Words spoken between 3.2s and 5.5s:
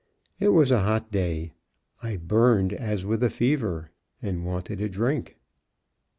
a fever, and wanted a drink.